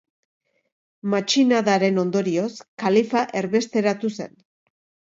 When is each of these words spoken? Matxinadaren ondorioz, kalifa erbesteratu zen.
Matxinadaren 1.15 2.01
ondorioz, 2.05 2.49
kalifa 2.87 3.27
erbesteratu 3.45 4.15
zen. 4.19 4.39